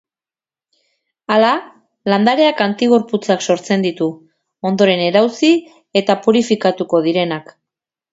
[1.33, 1.49] Hala,
[2.13, 4.07] landareak antigorputzak sortzen ditu,
[4.71, 5.51] ondoren erauzi
[6.03, 7.53] eta purifikatuko direnak.